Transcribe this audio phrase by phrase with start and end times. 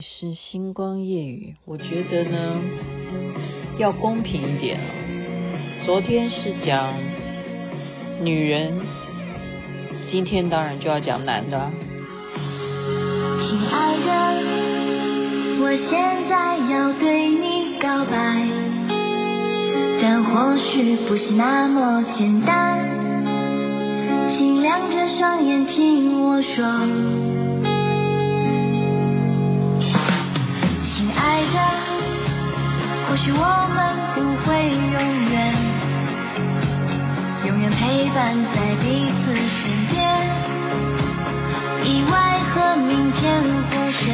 [0.00, 2.62] 是星光夜语，我觉得呢
[3.78, 4.78] 要公平一点。
[5.84, 6.94] 昨天是讲
[8.22, 8.80] 女人，
[10.12, 11.72] 今天当然就要讲男的。
[13.40, 14.12] 亲爱的，
[15.62, 18.46] 我现在要对你告白，
[20.00, 22.86] 但或许不是那么简单，
[24.28, 27.37] 请亮着双眼听我说。
[33.08, 33.38] 或许我
[33.74, 33.78] 们
[34.14, 34.92] 不会永
[35.30, 35.56] 远，
[37.46, 39.96] 永远陪伴在彼此身边。
[41.84, 44.06] 意外和明天和谁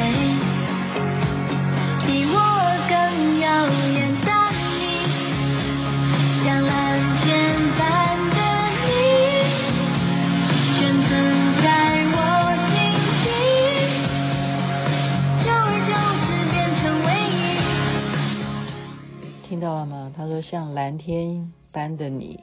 [21.05, 22.39] 天般的你，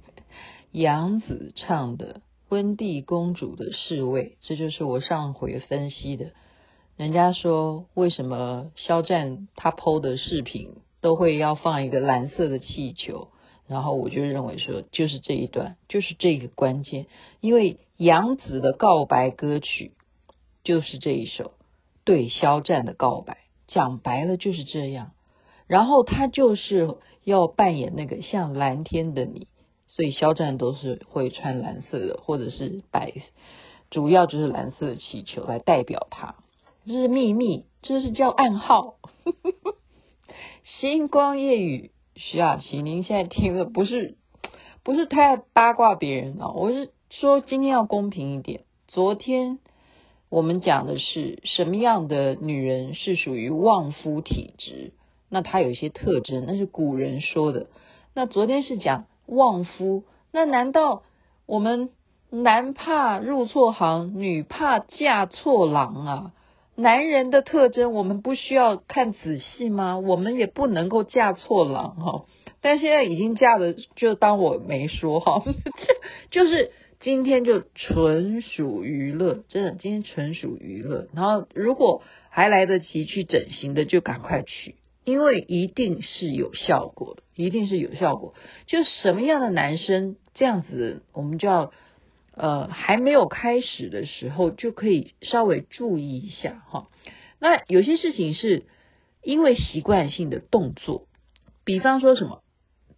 [0.72, 2.14] 杨紫唱的
[2.48, 6.32] 《温蒂公主的侍卫》，这就是我上回分析的。
[6.96, 10.70] 人家说为什么肖战他 PO 的视频
[11.02, 13.28] 都会要放一个蓝色的气球，
[13.66, 17.04] 然后我就认为说就是这一段，就是这个关键，
[17.42, 19.92] 因为杨紫的告白歌曲
[20.64, 21.52] 就是这一首
[22.04, 23.36] 对肖战的告白，
[23.68, 25.10] 讲白了就是这样。
[25.72, 29.46] 然后他就是要扮演那个像蓝天的你，
[29.86, 33.14] 所以肖战都是会穿蓝色的，或者是白，
[33.88, 36.34] 主要就是蓝色的气球来代表他。
[36.84, 38.96] 这是秘密，这是叫暗号。
[40.78, 44.18] 星光夜雨，徐雅琪，您现在听的不是
[44.84, 48.64] 不是太八卦别人啊，我是说今天要公平一点。
[48.88, 49.58] 昨天
[50.28, 54.92] 我们讲的是什么样的女人是属于旺夫体质？
[55.34, 57.68] 那他有一些特征，那是古人说的。
[58.14, 61.04] 那昨天是讲旺夫，那难道
[61.46, 61.88] 我们
[62.28, 66.32] 男怕入错行，女怕嫁错郎啊？
[66.74, 69.98] 男人的特征我们不需要看仔细吗？
[69.98, 72.24] 我们也不能够嫁错郎哈。
[72.60, 75.42] 但现在已经嫁了，就当我没说哈。
[75.46, 81.08] 这就是今天就纯属娱乐，真的，今天纯属娱乐。
[81.14, 84.76] 然后如果还来得及去整形的，就赶快去。
[85.04, 88.34] 因为一定是有效果的，一定是有效果。
[88.66, 91.72] 就什么样的男生这样子，我们就要
[92.34, 96.86] 呃还没有开始的时候就可以稍微注意一下哈。
[97.40, 98.64] 那有些事情是
[99.22, 101.08] 因为习惯性的动作，
[101.64, 102.42] 比方说什么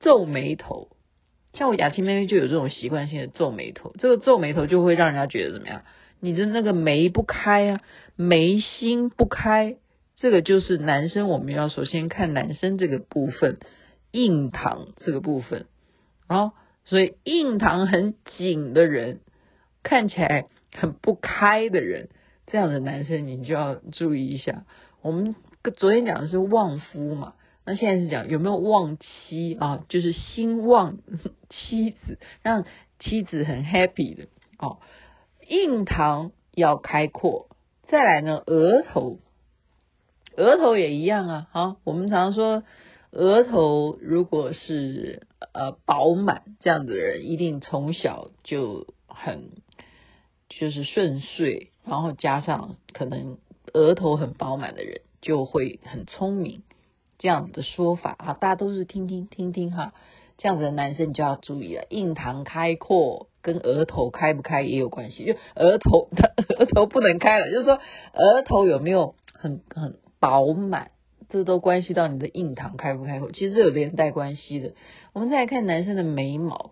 [0.01, 0.91] 皱眉头，
[1.55, 5.83] 像我雅琪妹妹就有这种习惯性的皱眉头，这个皱眉头就会让人家觉得怎么样？
[6.21, 7.81] 你的那个眉不开啊，
[8.17, 9.77] 眉心不开。
[10.17, 13.59] 这个就是男生，我们要首先看男生这个部分，
[14.13, 15.67] 印堂这个部分，
[16.29, 16.53] 啊，
[16.85, 19.21] 所以印堂很紧的人，
[19.83, 22.09] 看起来很不开的人，
[22.47, 24.65] 这样的男生你就要注意一下。
[25.03, 25.35] 我们
[25.77, 27.35] 昨天讲的是旺夫嘛，
[27.67, 29.85] 那现在是讲有没有旺妻啊？
[29.89, 30.99] 就是兴旺
[31.51, 32.65] 妻子，让
[33.01, 34.79] 妻子很 happy 的哦。
[35.47, 37.49] 印堂要开阔，
[37.89, 39.19] 再来呢，额头。
[40.37, 42.65] 额头也一样啊，好，我们常说
[43.13, 49.51] 额头如果是呃饱满这样子的人，一定从小就很
[50.49, 53.39] 就是顺遂，然后加上可能
[53.73, 56.63] 额头很饱满的人就会很聪明，
[57.19, 59.95] 这样子的说法啊，大家都是听听听听哈，
[60.37, 67.79] 这样子的男生就要注意了，印堂开阔跟额头开不开也有关系，就额头的 额头不能开了，就是说
[68.15, 69.95] 额头有没有很很。
[70.25, 70.91] 饱满，
[71.29, 74.73] 这都关系到你的印堂开不开口，其实这有连带关系的。
[75.13, 76.71] 我们再来看男生的眉毛，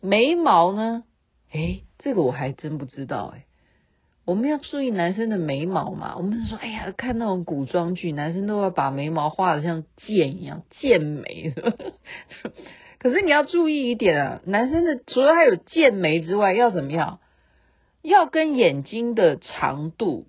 [0.00, 1.04] 眉毛呢？
[1.52, 3.42] 诶，这个我还真不知道诶。
[4.24, 6.16] 我们要注意男生的眉毛嘛？
[6.16, 11.52] 我们说，哎呀，看那种古装剧，男生都要把眉毛画的像剑一样，剑眉。
[12.98, 17.20] 可是你要注意一点啊，男生的除了他有剑眉之外，要怎么样？
[18.00, 20.26] 要跟眼睛的长度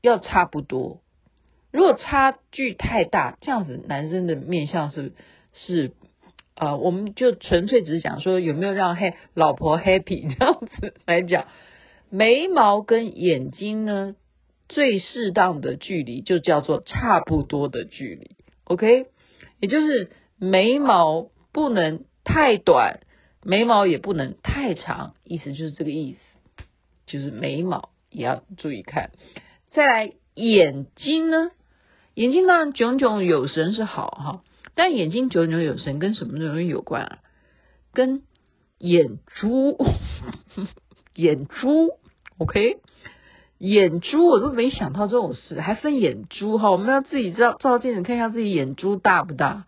[0.00, 1.03] 要差不多。
[1.74, 5.12] 如果差距太大，这样子男生的面相是
[5.52, 5.90] 是
[6.54, 11.48] 呃，我们就纯粹只是讲说有没有让嘿老婆 happy 这样子来讲，
[12.10, 14.14] 眉毛跟眼睛呢，
[14.68, 19.06] 最适当的距离就叫做差不多的距离，OK，
[19.58, 23.00] 也就是眉毛不能太短，
[23.42, 26.20] 眉毛也不能太长，意思就是这个意思，
[27.06, 29.10] 就是眉毛也要注意看，
[29.72, 30.12] 再来。
[30.36, 31.52] 眼睛呢？
[32.14, 34.42] 眼睛当然炯炯有神是好哈，
[34.74, 37.18] 但眼睛炯炯有神跟什么东西有关啊？
[37.92, 38.22] 跟
[38.78, 39.76] 眼珠，
[41.14, 41.90] 眼珠
[42.38, 42.78] ，OK，
[43.58, 49.66] 眼珠我都没想到这种事，还分眼珠哈，我们要自己照照镜子看一下自己眼珠大不大？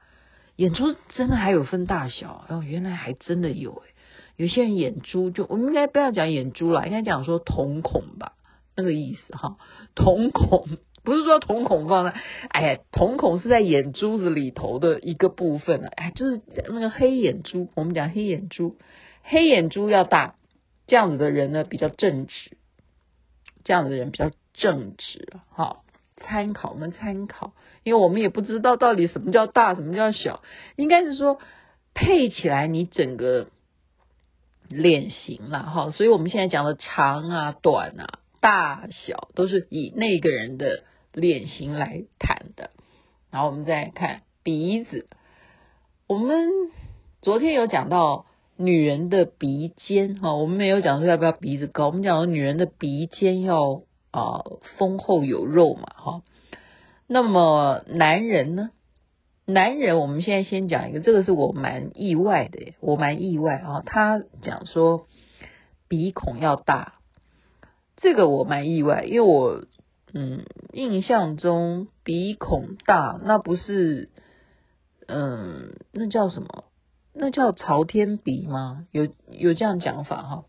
[0.57, 3.95] 眼珠真的还有分大小哦，原来还真的有诶，
[4.37, 8.33] 有些人眼珠就我们应该不要讲眼珠了，应该讲说瞳孔吧，
[8.75, 9.57] 那个意思哈，
[9.95, 10.67] 瞳孔
[11.07, 12.15] 不是说瞳孔放大，
[12.49, 18.77] 哎呀，瞳孔是在眼珠子里头的一个部分啊，哎，就是那个黑眼珠，我们讲黑眼珠，
[19.23, 20.35] 黑眼珠要大，
[20.87, 22.59] 这样子的人呢比较正直，
[23.65, 25.79] 这样子的人比较正直，哈。
[26.19, 27.53] 参考，我们参考，
[27.85, 30.43] 因为我们也不知道到底什么叫大，什么叫小，
[30.75, 31.39] 应该是说
[31.93, 33.49] 配起来你整个
[34.67, 35.91] 脸型了哈。
[35.91, 40.85] 所以我们现在讲的长啊、短啊、大小，都是以那个人的
[41.17, 42.71] 脸型来谈的。
[43.33, 45.09] 然后我们再看鼻子，
[46.07, 46.49] 我们
[47.21, 48.27] 昨天有讲到
[48.57, 53.83] 女人的鼻尖哈，我们没有讲说要不要鼻子高，我们讲说女人的鼻尖要。
[54.13, 54.43] 啊，
[54.79, 56.23] 丰厚有肉嘛，哈。
[57.07, 58.71] 那么男人呢？
[59.45, 63.83] 男人，我们现在先讲一个，这个是我蛮意外的，我蛮意外啊。
[63.85, 65.07] 他讲说
[65.87, 66.95] 鼻孔要大，
[67.97, 69.67] 这个我蛮意外，因为我
[70.19, 74.09] 嗯印象中鼻孔大那不是
[75.07, 76.65] 嗯那叫什么？
[77.13, 78.87] 那叫朝天鼻吗？
[78.93, 80.45] 有有这样讲法哈？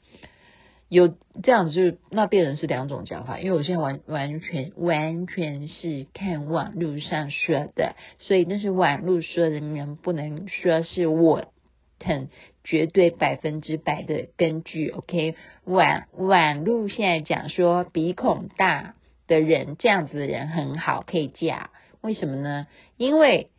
[0.90, 1.10] 有
[1.44, 11.52] 这样子，就是那变成是两种讲法，因为我现在完完全完全是看网络上说的，所以那是网络说的，你们不能说是我
[12.00, 12.30] 很
[12.64, 14.90] 绝对百分之百的根据。
[14.90, 15.36] OK，
[15.66, 18.96] 网网络现在讲说鼻孔大
[19.28, 21.70] 的人，这样子的人很好，可以嫁，
[22.02, 22.68] 为什么呢？
[22.98, 23.50] 因为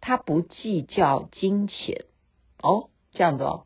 [0.00, 2.04] 他不计较金钱
[2.62, 3.64] 哦，这样子哦。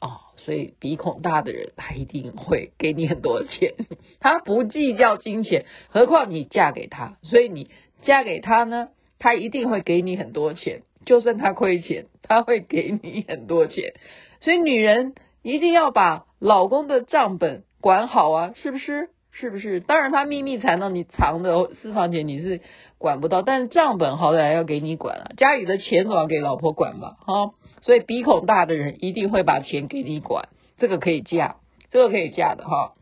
[0.00, 3.74] 哦所以鼻孔大的人，他一定会给你很多钱。
[4.20, 7.16] 他不计较金钱，何况你嫁给他。
[7.22, 7.70] 所以你
[8.02, 10.82] 嫁给他呢，他一定会给你很多钱。
[11.04, 13.94] 就算他亏钱，他会给你很多钱。
[14.40, 19.10] 所以女人一定要把老公的账本管好啊，是不是？
[19.38, 19.78] 是不是？
[19.80, 22.60] 当然，他秘密藏到，你藏的私房钱你是
[22.98, 25.30] 管不到，但是账本好歹要给你管啊。
[25.36, 27.52] 家里的钱总要给老婆管吧，哈。
[27.80, 30.48] 所以鼻孔大的人一定会把钱给你管，
[30.78, 31.56] 这个可以嫁，
[31.92, 32.94] 这个可以嫁的哈。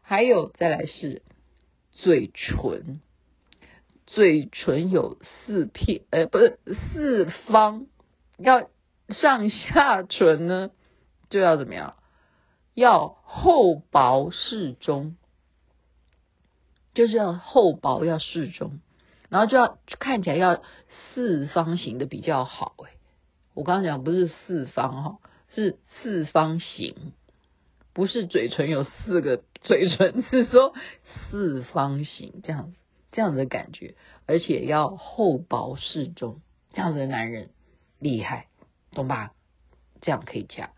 [0.00, 1.20] 还有再来是
[1.90, 3.00] 嘴唇，
[4.06, 6.58] 嘴唇有四片，呃，不是
[6.94, 7.86] 四方，
[8.38, 8.68] 要
[9.10, 10.70] 上下唇呢
[11.28, 11.96] 就要怎么样？
[12.72, 15.16] 要厚薄适中，
[16.96, 18.80] 就是要厚薄要适中，
[19.28, 20.62] 然后就要看起来要
[21.14, 22.90] 四方形的比较好，哎。
[23.54, 27.12] 我刚刚讲不是四方哈，是四方形，
[27.94, 30.74] 不是嘴唇有四个嘴唇， 是说
[31.30, 32.76] 四方形这样子，
[33.12, 33.94] 这样子的感觉，
[34.26, 36.40] 而且要厚薄适中，
[36.72, 37.50] 这样子的男人
[37.98, 38.48] 厉害，
[38.92, 39.32] 懂吧？
[40.02, 40.70] 这样可以嫁。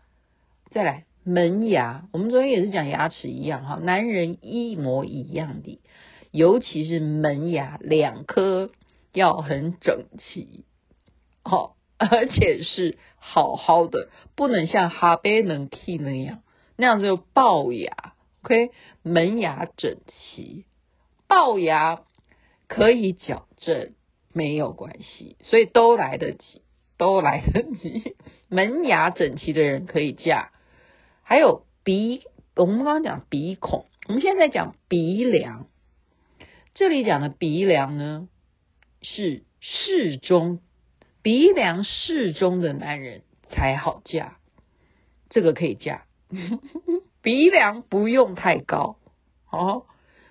[0.71, 5.81] 再来门牙，我们昨天也是讲牙齿一样哈，男人一模一样的，
[6.31, 8.71] 尤其是门牙两颗
[9.13, 10.65] 要很整齐，
[11.43, 11.75] 好。
[12.01, 16.41] 而且是好好的，不能像哈贝能 key 那样，
[16.77, 18.13] 那样就龅牙。
[18.41, 18.71] OK，
[19.03, 20.63] 门牙整齐，
[21.27, 22.03] 龅牙
[22.69, 23.95] 可以矫正，
[24.31, 26.61] 没有关系，所以都来得及，
[26.97, 28.15] 都来得及。
[28.47, 30.51] 门牙整齐的人可以嫁。
[31.23, 32.21] 还有鼻，
[32.55, 35.67] 我们刚刚讲鼻孔，我们现在讲鼻梁。
[36.79, 38.29] 这里讲的鼻梁呢，
[39.01, 40.61] 是适中。
[41.21, 44.37] 鼻梁适中的男人才好嫁，
[45.29, 46.05] 这个可以嫁。
[47.21, 48.95] 鼻梁不用太高
[49.51, 49.87] 哦，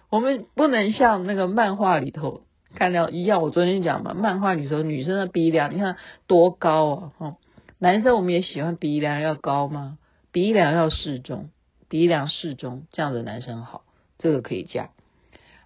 [0.09, 3.43] 我们不能像那个漫画里头看到一样。
[3.43, 7.13] 我昨天讲嘛，漫画里头女生的鼻梁，你看多高啊！
[7.19, 7.37] 哈，
[7.79, 9.99] 男生我们也喜欢鼻梁要高吗？
[10.33, 11.51] 鼻梁要适中，
[11.91, 13.85] 鼻梁适中，这样的男生好，
[14.17, 14.89] 这个可以嫁。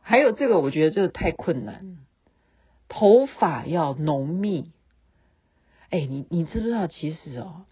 [0.03, 1.97] 还有这个，我觉得这个太困难了，
[2.89, 4.71] 头发要浓密。
[5.91, 6.87] 哎，你你知不知道？
[6.87, 7.65] 其实哦，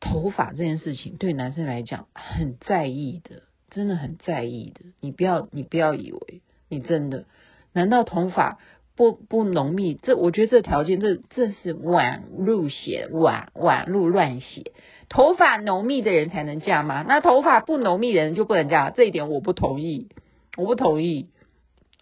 [0.00, 4.80] 头发这件事情对男生来讲很在意的，真的很在意的。
[5.00, 7.26] 你不要你不要以为你真的，
[7.72, 8.58] 难道头发
[8.96, 9.94] 不不浓密？
[9.94, 14.72] 这我觉得这条件，这这是网路写网网路乱写。
[15.08, 17.04] 头发浓密的人才能嫁吗？
[17.06, 18.90] 那头发不浓密的人就不能嫁？
[18.90, 20.08] 这一点我不同意，
[20.56, 21.28] 我不同意。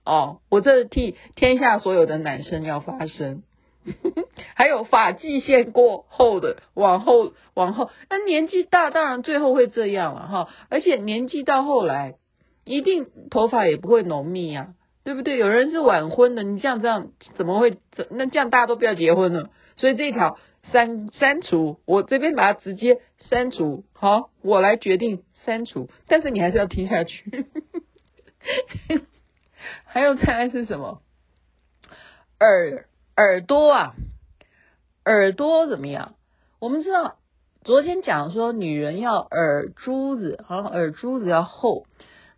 [0.04, 3.42] 哦，我这是替天下所有的男生要发声。
[4.54, 10.48] 还有发际线过后的，往后往后，那年纪大当然最后会这样了哈。
[10.68, 12.16] 而且年纪到后来，
[12.64, 14.74] 一定头发也不会浓密啊，
[15.04, 15.38] 对不对？
[15.38, 17.78] 有人是晚婚的，你这样这样怎么会？
[18.10, 19.48] 那这样大家都不要结婚了。
[19.76, 25.88] 所以这一条删删除，我这边把它直接删除，好，我来决定删除。
[26.08, 27.46] 但是你还是要听下去。
[29.84, 31.02] 还有再来是什么？
[32.40, 32.86] 耳。
[33.16, 33.94] 耳朵啊，
[35.04, 36.14] 耳朵怎么样？
[36.60, 37.16] 我们知道
[37.64, 41.84] 昨天讲说女人要耳珠子，好像耳珠子要厚。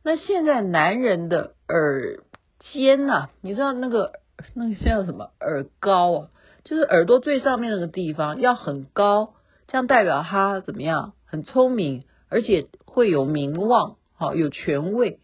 [0.02, 2.24] 那现在男人的耳
[2.72, 4.12] 尖呐、你知道那个
[4.54, 6.28] 那个叫什么耳高啊？
[6.64, 9.34] 就是耳朵最上面那个地方要很高，
[9.68, 11.12] 这样代表他怎么样？
[11.26, 15.20] 很聪明，而且会有名望，好有权位。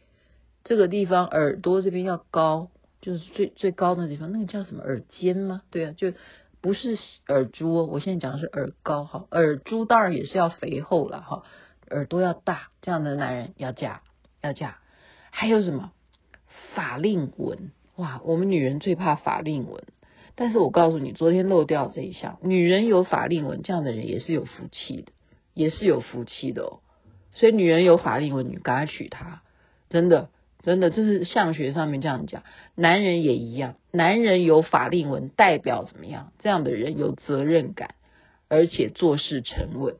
[0.66, 2.68] 这个地方耳朵这边要高。
[3.02, 5.62] 就是最最高的地方，那个叫什么耳尖吗？
[5.70, 6.12] 对啊，就
[6.60, 7.86] 不是耳珠。
[7.86, 11.44] 我现在讲的是耳高哈，耳珠当然也是要肥厚了哈，
[11.90, 14.00] 耳朵要大，这样的男人要嫁
[14.42, 14.78] 要嫁。
[15.30, 15.92] 还有什么
[16.74, 17.70] 法令纹？
[17.94, 19.84] 哇，我们女人最怕法令纹，
[20.34, 25.12] 但是我告诉你，昨天漏掉这一项，女人有法令纹，这样的人也是有福气的，
[25.54, 26.80] 也是有福气的哦。
[27.34, 29.42] 所以女人有法令纹，你赶快娶她，
[29.90, 30.30] 真的。
[30.66, 32.42] 真的，这是相学上面这样讲，
[32.74, 36.32] 男人也一样，男人有法令纹代表怎么样？
[36.40, 37.94] 这样的人有责任感，
[38.48, 39.94] 而且做事沉稳，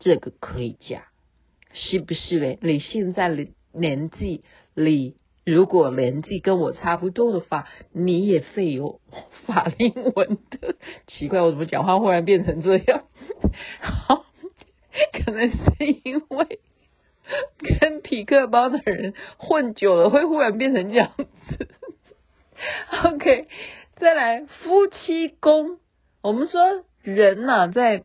[0.00, 1.04] 这个可以嫁，
[1.72, 2.58] 是不是嘞？
[2.62, 4.42] 你现在的年纪，
[4.74, 9.00] 你如果年纪跟我差不多的话，你也会有
[9.46, 10.74] 法令纹的。
[11.06, 13.04] 奇怪，我怎么讲话忽然变成这样？
[13.78, 14.24] 好，
[15.12, 15.56] 可能是
[16.02, 16.58] 因为。
[17.80, 21.68] 跟匹克邦的人混久了，会忽然变成这样子。
[23.04, 23.48] OK，
[23.96, 25.78] 再来夫妻宫。
[26.22, 28.04] 我们说人呐、在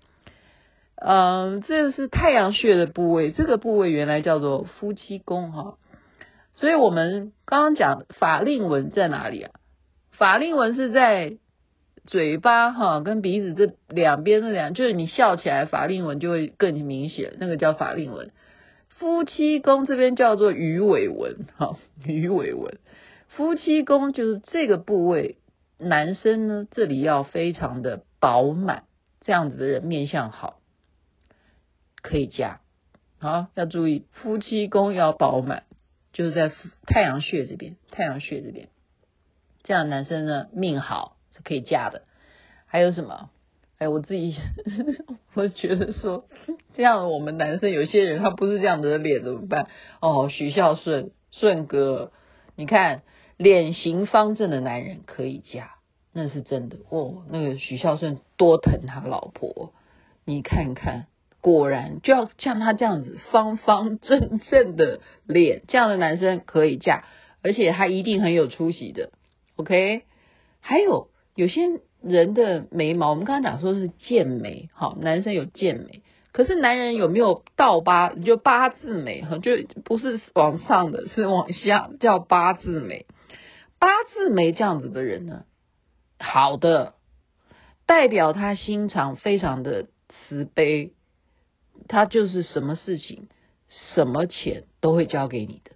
[0.96, 5.76] 嗯，这是太阳穴的部位，这个部位原来叫做夫妻宫哈。
[6.56, 9.52] 所以我们刚刚讲法令纹在哪里啊？
[10.12, 11.38] 法令纹是在
[12.06, 18.32] 嘴巴哈跟鼻子这两边的两，就是你笑起来法令纹就会更明显，那个叫法令纹。
[19.00, 22.80] 夫妻宫这边叫做鱼尾纹，哈，鱼尾纹。
[23.30, 25.38] 夫妻宫就是这个部位，
[25.78, 28.84] 男生呢这里要非常的饱满，
[29.22, 30.60] 这样子的人面相好，
[32.02, 32.60] 可以嫁。
[33.20, 35.64] 好，要注意夫妻宫要饱满，
[36.12, 36.52] 就是在
[36.86, 38.68] 太阳穴这边，太阳穴这边，
[39.64, 42.04] 这样男生呢命好是可以嫁的。
[42.66, 43.30] 还有什么？
[43.80, 44.36] 哎，我自己
[45.36, 46.26] 我觉得说，
[46.74, 49.68] 这样我们男生有些人他不是这样子的脸怎么办？
[50.02, 52.12] 哦，许孝顺顺哥，
[52.58, 53.04] 你看
[53.38, 55.76] 脸型方正的男人可以嫁，
[56.12, 57.24] 那是真的哦。
[57.30, 59.72] 那个许孝顺多疼他老婆，
[60.26, 61.06] 你看看，
[61.40, 67.06] 果然就要像他这样子方方正正的脸，这样的男生可以嫁，
[67.42, 69.12] 而且他一定很有出息的。
[69.56, 70.04] OK，
[70.60, 71.62] 还有有些。
[72.02, 76.02] 人的眉毛，我们刚刚讲说是剑眉，好，男生有剑眉，
[76.32, 79.52] 可是男人有没有倒八，就八字眉，哈，就
[79.84, 83.06] 不是往上的，是往下，叫八字眉。
[83.80, 85.44] 八字眉这样子的人呢，
[86.20, 86.96] 好的，
[87.86, 90.94] 代表他心肠非常的慈悲，
[91.88, 93.28] 他就是什么事情、
[93.68, 95.72] 什么钱都会交给你的，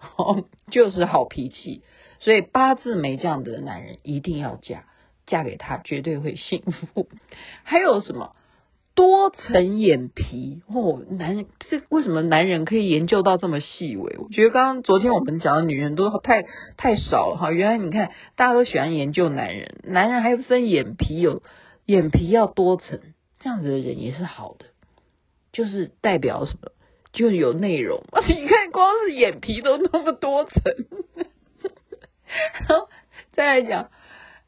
[0.70, 1.82] 就是好脾气，
[2.20, 4.84] 所以八字眉这样子的男人一定要嫁。
[5.26, 7.08] 嫁给他绝对会幸福。
[7.64, 8.34] 还有什么
[8.94, 11.02] 多层眼皮哦？
[11.10, 14.16] 男人这为什么男人可以研究到这么细微？
[14.16, 16.44] 我觉得刚刚昨天我们讲的女人都太
[16.78, 17.50] 太少了哈。
[17.52, 21.42] 原来你看大家都喜欢研究男人，男人还分眼皮，有
[21.84, 23.00] 眼皮要多层，
[23.38, 24.64] 这样子的人也是好的，
[25.52, 26.70] 就是代表什么？
[27.12, 28.02] 就有内容。
[28.28, 30.62] 你看光是眼皮都那么多层，
[32.68, 32.88] 好，
[33.32, 33.90] 再来讲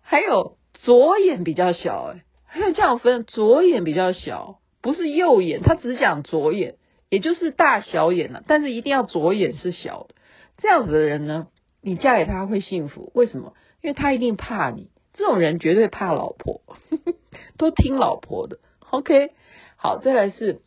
[0.00, 0.57] 还有。
[0.82, 6.76] 左眼比较小，哎，还有这样分，左眼比较小，不是右眼，他只讲左眼，
[7.10, 10.14] 也就是大小眼了，但是一定要左眼是小的，
[10.58, 11.48] 这样子的人呢，
[11.82, 13.54] 你嫁给他会幸福，为什么？
[13.82, 16.62] 因为他一定怕你，这种人绝对怕老婆，
[17.58, 18.58] 都听老婆的。
[18.90, 19.32] OK，
[19.76, 20.60] 好，再来是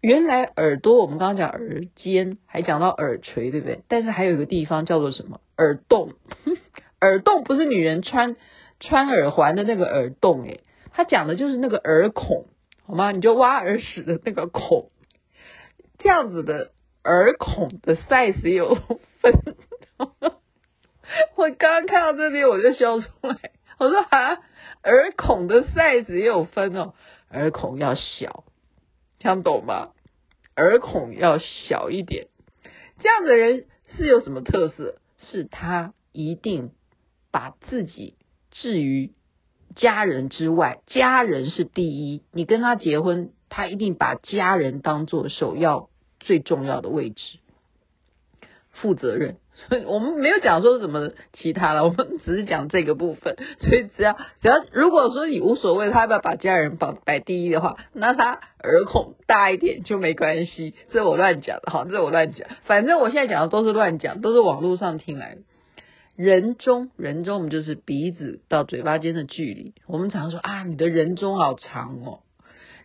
[0.00, 3.80] 原来耳朵，我们刚刚讲耳尖，还讲到耳垂，对不对？
[3.88, 5.40] 但是还有一个地方叫做什么？
[5.56, 6.12] 耳洞，
[7.00, 8.36] 耳洞不是女人穿。
[8.80, 12.46] 穿耳环的那个耳洞，诶，他讲的就是那个耳孔，
[12.86, 13.12] 好吗？
[13.12, 14.90] 你就挖耳屎的那个孔，
[15.98, 16.72] 这样子的
[17.04, 18.74] 耳孔的 size 有
[19.20, 19.32] 分，
[21.36, 24.38] 我刚刚看到这边我就笑出来，我说啊，
[24.82, 26.94] 耳孔的 size 也有分哦，
[27.30, 28.44] 耳孔要小，
[29.18, 29.90] 听懂吗？
[30.56, 32.28] 耳孔要小一点，
[32.98, 34.96] 这样的人是有什么特色？
[35.18, 36.72] 是他一定
[37.30, 38.16] 把自己
[38.50, 39.12] 置于
[39.76, 42.22] 家人之外，家人是第一。
[42.32, 45.88] 你跟他结婚，他一定把家人当做首要
[46.18, 47.38] 最重要的位置，
[48.72, 49.36] 负责任。
[49.68, 53.36] 所以我们没有讲说什么其他的， 我们只是讲这个部分。
[53.60, 60.74] 所以只要只要如果说你无所谓，他要不要把家人放摆第一的话，那他耳孔大一点就没关系。
[60.90, 62.48] 这我乱讲的，好，这我乱讲。
[62.64, 65.42] 反正我现在讲的都是乱讲，都是网络上听来的。
[66.22, 69.72] 人中，人中，我们就是鼻子到嘴巴间的距离。
[69.86, 72.20] 我们常说啊，你的人中好长哦。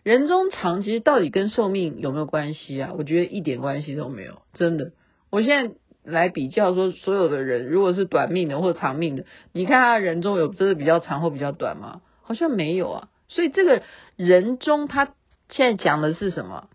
[0.02, 2.92] 人中长，其实到底跟寿命有没有关系啊？
[2.96, 4.92] 我觉得一点关系都没有，真的。
[5.30, 5.74] 我现在。
[6.08, 12.00] 来比较说，所有的人如果是短命的或长命的，你看他人中有真的比较长或比较短吗？
[12.22, 13.08] 好像没有啊。
[13.26, 13.82] 所以这个
[14.14, 15.06] 人中他
[15.50, 16.68] 现在讲的是什么？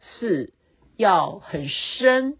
[0.00, 0.52] 是
[0.98, 2.36] 要很深，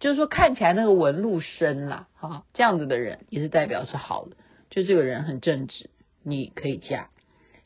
[0.00, 4.32] 就是说看起来那个纹路深啦，哈，这样子的人也是代表是好的，
[4.70, 5.90] 就这个人很正直，
[6.24, 7.10] 你可以嫁。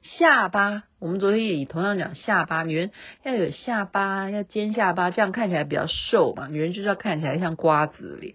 [0.02, 2.90] 下巴，我们昨天也同样讲下巴，女人
[3.22, 6.46] 要有下巴，要尖下巴，这样看起来比较瘦嘛。
[6.46, 8.34] 女人就是要看起来像瓜子脸。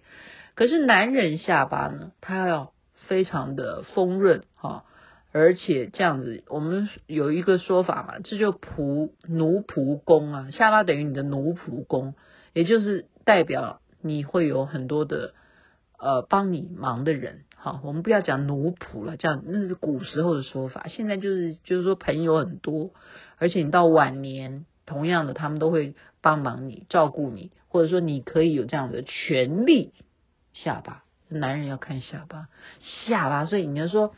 [0.56, 2.72] 可是男人下巴呢，他要
[3.06, 4.84] 非常的丰润哈，
[5.30, 12.14] 而且这样子，我们有一个说法嘛，这就仆奴仆宫啊，下巴等于你的奴仆宫，
[12.52, 15.34] 也就是代表你会有很多的
[15.98, 17.44] 呃帮你忙的人。
[17.56, 20.86] 好，我们不要讲奴仆了，这样那是古时候的说法。
[20.88, 22.90] 现在就是就是说朋友很多，
[23.36, 29.92] 而且你到晚年，同样的他们都会帮忙你、照顾你，或者说你可以有这样的权利。
[30.54, 32.48] 下巴，男人要看下巴，
[33.06, 33.44] 下巴。
[33.44, 34.14] 所以你要说，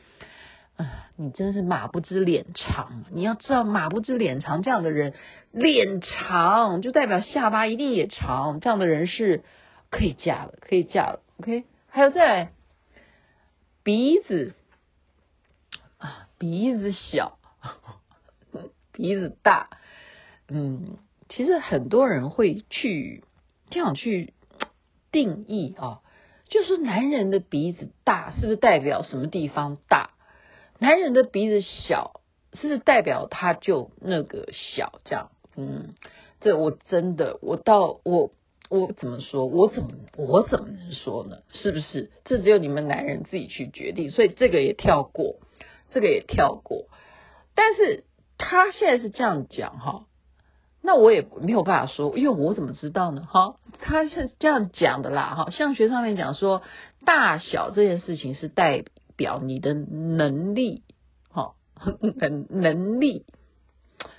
[0.76, 3.04] 啊，你真是马不知脸长。
[3.10, 5.14] 你要知道，马不知脸长这样的人，
[5.50, 9.42] 脸长就代表下巴一定也长，这样的人是
[9.92, 11.20] 可以嫁了，可以嫁了。
[11.38, 12.52] OK，还有再来。
[13.84, 14.54] 鼻子
[15.98, 17.38] 啊，鼻子小，
[18.92, 19.68] 鼻子大，
[20.48, 20.96] 嗯，
[21.28, 23.22] 其实很多人会去
[23.68, 24.32] 这样去
[25.10, 26.00] 定义啊，
[26.48, 30.10] 就是男人的鼻子大，是不是代表什么地方大？
[30.78, 32.22] 男人的鼻子小，
[32.54, 35.00] 是不是代表他就那个小？
[35.04, 35.94] 这样，嗯，
[36.40, 38.30] 这我真的，我到我。
[38.80, 39.44] 我怎么说？
[39.44, 41.42] 我怎么我怎么能说呢？
[41.52, 42.10] 是不是？
[42.24, 44.10] 这只有你们男人自己去决定。
[44.10, 45.40] 所以这个也跳过，
[45.90, 46.86] 这个也跳过。
[47.54, 48.04] 但是
[48.38, 50.06] 他现在是这样讲哈，
[50.80, 53.28] 那我也没有办法说，因为我怎么知道呢？
[53.28, 55.34] 哈，他是这样讲的啦。
[55.36, 56.62] 哈，相学上面讲说，
[57.04, 58.84] 大小这件事情是代
[59.16, 60.82] 表你的能力，
[61.28, 61.56] 哈，
[62.00, 63.26] 能能力。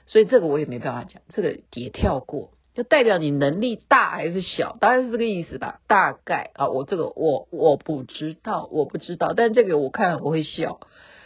[0.06, 2.52] 所以这个我也没办法讲，这个也跳过。
[2.74, 5.80] 就代表你能力大还是小，大概是这个意思吧。
[5.88, 9.34] 大概啊，我这个我我不知道，我不知道。
[9.36, 10.80] 但这个我看我会笑，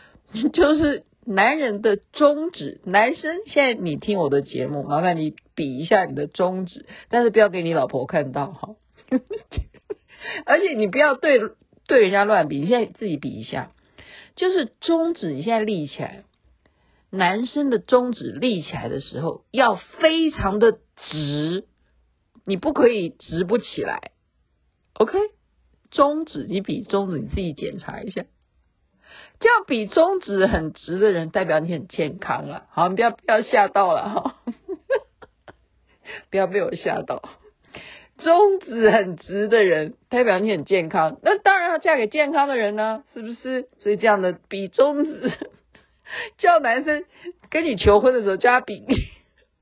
[0.54, 8.76] 就是男人的中指，男生现在你听我的节目，麻烦你比一下你的中指，但是不要给你老婆看到哈。
[10.46, 11.40] 而且你不要对
[11.88, 13.72] 对人家乱比，你现在自己比一下，
[14.36, 16.24] 就是中指你现在立起来。
[17.10, 21.66] 男生的中指立起来的时候要非常的直，
[22.46, 24.12] 你不可以直不起来。
[24.94, 25.18] OK，
[25.92, 28.26] 中指你比中指你自己检查一下，
[29.40, 32.66] 这样比中指很直的人代表你很健康了。
[32.72, 34.36] 好，你不要不要吓到了哈，
[36.32, 37.22] 不要被我吓到。
[38.18, 43.70] 中指很直的人代表你很健康，那当然要嫁给健康的人呢，是不是？
[43.78, 45.32] 所以这样的比中指。
[46.38, 47.04] 叫男生
[47.50, 48.82] 跟你求婚的时候，叫他比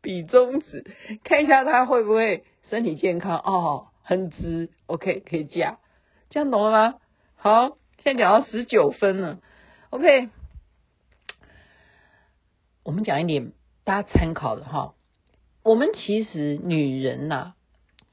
[0.05, 0.85] 比中指，
[1.23, 5.79] 看一下他会不会身体健康哦，很直，OK，可以嫁，
[6.29, 6.99] 这样懂了吗？
[7.35, 9.39] 好，现在讲到十九分了
[9.89, 10.29] ，OK，
[12.83, 13.51] 我们讲一点
[13.83, 14.93] 大家参考的哈。
[15.63, 17.55] 我们其实女人呐、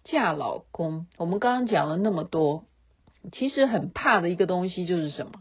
[0.03, 2.65] 嫁老公，我们刚刚讲了那么多，
[3.33, 5.33] 其实很怕的一个东西就是什么？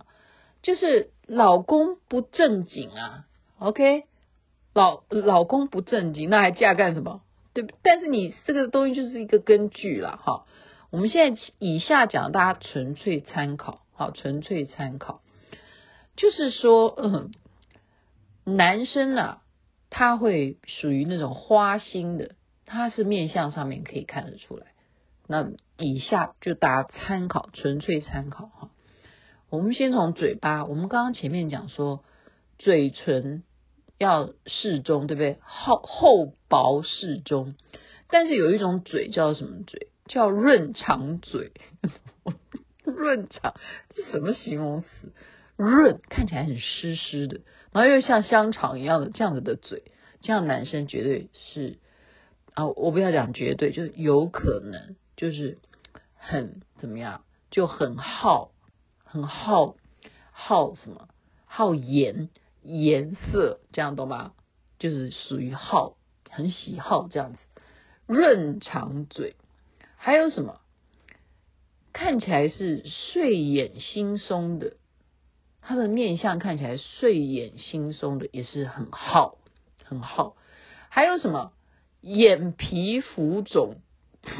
[0.61, 1.11] 就是。
[1.27, 3.23] 老公不正经啊
[3.57, 4.03] ，OK，
[4.73, 7.21] 老老公不正经，那还嫁干什么？
[7.53, 10.45] 对，但是你这个东西就是一个根据了哈。
[10.89, 15.21] 我们现在以下讲，大家纯粹参考，好，纯粹参考。
[16.15, 17.31] 就是说，嗯，
[18.43, 19.41] 男生啊，
[19.89, 24.67] 他会属于那种花心的，他是面相上面可以看得出来。
[25.27, 28.69] 那以下就大家参考，纯粹参考哈。
[29.49, 32.03] 我们先从嘴巴，我们刚刚前面讲说，
[32.59, 33.43] 嘴唇
[34.01, 35.37] 要适中，对不对？
[35.41, 37.55] 厚厚薄适中。
[38.09, 39.89] 但是有一种嘴叫什么嘴？
[40.07, 41.51] 叫润肠嘴。
[42.83, 43.53] 润肠
[43.93, 44.87] 这什么形容词？
[45.55, 49.83] 润看起来很湿湿的，然后又像香肠一样的这样子的嘴，
[50.21, 51.77] 这样男生绝对是
[52.55, 55.59] 啊，我不要讲绝对，就是有可能，就是
[56.15, 58.51] 很怎么样，就很好，
[59.03, 59.75] 很好，
[60.31, 61.07] 好什么？
[61.45, 62.29] 好盐
[62.63, 64.33] 颜色，这样懂吗？
[64.79, 65.95] 就是属于好，
[66.29, 67.39] 很喜好这样子。
[68.07, 69.35] 润肠嘴，
[69.95, 70.59] 还有什么？
[71.93, 74.77] 看起来是睡眼惺忪的，
[75.61, 79.37] 他的面相看起来睡眼惺忪的，也是很好，
[79.83, 80.35] 很好。
[80.89, 81.51] 还有什么？
[82.01, 83.75] 眼皮浮肿，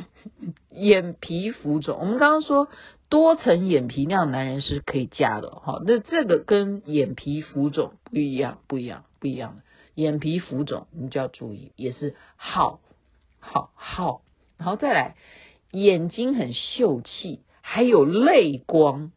[0.71, 1.99] 眼皮浮肿。
[1.99, 2.67] 我们刚刚说
[3.12, 5.80] 多层眼皮那样男人是可以嫁的，哈。
[5.86, 9.62] 那这个跟眼皮浮肿不一样，不一样，不一样的。
[9.93, 12.80] 眼皮浮肿，你就要注意，也是好，
[13.39, 14.24] 好，好。
[14.58, 15.15] 然后再来。
[15.74, 19.13] 眼睛很秀气，还有泪光，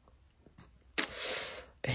[1.82, 1.92] 哎，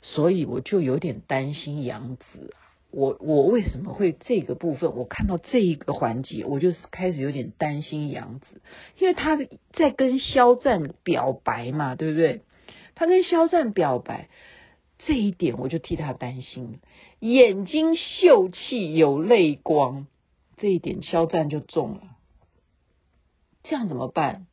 [0.00, 2.54] 所以我就有点担心杨紫。
[2.92, 4.94] 我我为什么会这个部分？
[4.94, 8.60] 我看到这一个环节，我就开始有点担心杨紫，
[8.98, 9.38] 因为他
[9.72, 12.42] 在跟肖战表白嘛，对不对？
[12.94, 14.28] 他跟肖战表白
[14.98, 16.80] 这一点，我就替他担心。
[17.18, 20.06] 眼睛秀气有泪光，
[20.58, 22.02] 这一点肖战就中了。
[23.62, 24.46] 这样怎么办？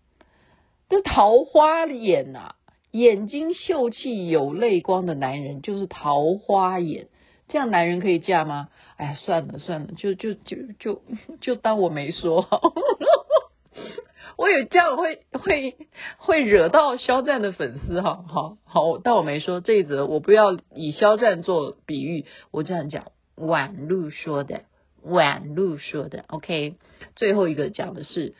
[0.88, 2.56] 这桃花眼呐、啊，
[2.92, 7.08] 眼睛秀气有泪光的男人就是桃花眼，
[7.50, 8.70] 这样男人可以嫁吗？
[8.96, 11.02] 哎呀，算了算了，就就就就
[11.42, 12.48] 就当我没说。
[14.38, 15.76] 我有这样会会
[16.18, 24.62] 会惹到肖战的粉丝哈，好好，但我没说这一则，我不要以肖战做比喻，我这样讲，网路说的，
[25.04, 26.76] 网路说的，OK。
[27.16, 28.36] 最后一个讲的是。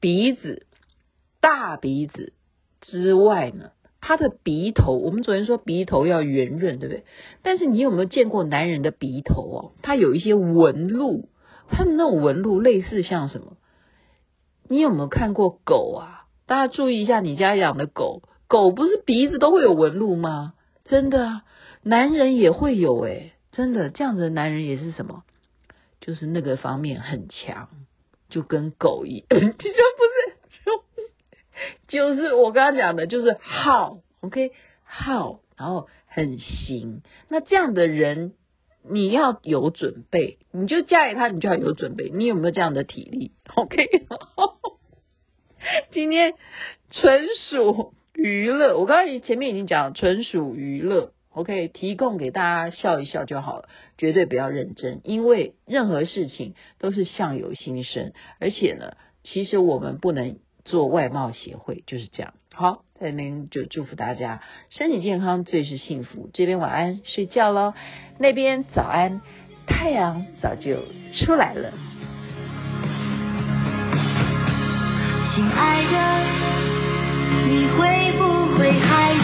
[0.00, 0.66] 鼻子
[1.40, 2.32] 大鼻子
[2.80, 3.70] 之外呢，
[4.02, 7.04] 他的鼻头，我们昨天说鼻头要圆润，对不对？
[7.42, 9.72] 但是你有没有见过男人的鼻头哦？
[9.80, 11.28] 他有一些纹路，
[11.68, 13.56] 他的那种纹路类似像什么？
[14.68, 16.26] 你有没有看过狗啊？
[16.46, 20.54] 大家注意一下，你家养的狗狗不是鼻子都会有纹路吗？
[20.84, 21.44] 真的啊，
[21.82, 25.22] 男人也会有诶，真的这样子的男人也是什么？
[26.00, 27.68] 就是那个方面很强。
[28.28, 30.31] 就跟狗一样， 就不是，
[31.88, 34.52] 就是我刚刚讲的，就是好，OK，
[34.84, 37.02] 好，然后很行。
[37.28, 38.32] 那这样的人，
[38.88, 42.10] 你要有准备，你就嫁给他，你就要有准备。
[42.10, 43.88] 你有没有这样的体力？OK，
[45.92, 46.34] 今天
[46.90, 51.12] 纯属娱乐，我刚刚前面已经讲，纯属娱乐。
[51.34, 62.34] OK，提供给大家笑一笑就好了，绝对不要认真，因为任何事情都是相由心生，而且呢，其实我们不能做外贸协会，就是这样。
[62.54, 66.30] 好，在那边就祝福大家身体健康，最是幸福。
[66.32, 67.74] 这边晚安，睡觉喽，
[68.18, 69.20] 那边早安，
[69.66, 70.82] 太阳早就
[71.14, 71.72] 出来了。
[75.34, 75.96] 亲爱的，
[77.48, 79.14] 你会不会还